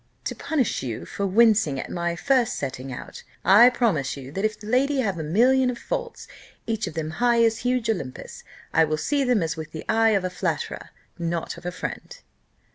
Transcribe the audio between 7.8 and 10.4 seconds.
Olympus, I will see them as with the eye of a